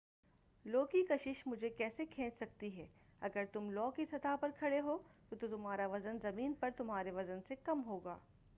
[0.65, 2.85] لو کی کشش مجھے کیسے کھینچ سکتی ہے
[3.21, 4.97] اگر تم لو کی سطح پر کھڑے ہو
[5.29, 8.17] تو تمہارا وزن زمین پر تمہارے وزن سے کم ہو گا